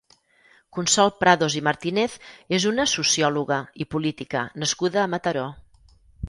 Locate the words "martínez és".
1.67-2.65